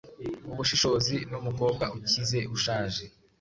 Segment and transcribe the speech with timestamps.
[0.51, 3.03] Ubushishozi numukobwa ukize ushaje